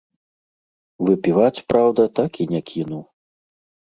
[1.09, 3.03] Выпіваць, праўда, так і не кінуў.